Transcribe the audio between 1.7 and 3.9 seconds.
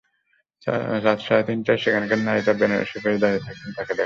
সেখানকার নারীরা বেনারসি পরে দাঁড়িয়ে থাকতেন তাঁকে